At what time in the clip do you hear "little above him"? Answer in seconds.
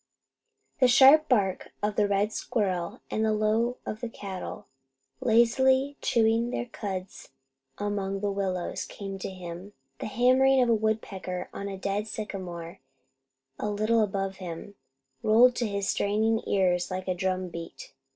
13.69-14.73